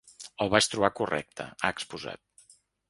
El 0.45 0.49
vaig 0.53 0.69
trobar 0.71 0.91
correcte, 1.01 1.49
ha 1.67 1.73
exposat. 1.77 2.59